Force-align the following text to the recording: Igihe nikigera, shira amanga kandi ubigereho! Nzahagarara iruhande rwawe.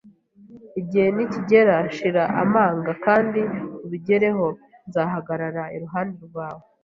Igihe 0.81 1.07
nikigera, 1.15 1.75
shira 1.95 2.23
amanga 2.43 2.91
kandi 3.05 3.41
ubigereho! 3.85 4.45
Nzahagarara 4.87 5.63
iruhande 5.75 6.19
rwawe. 6.29 6.63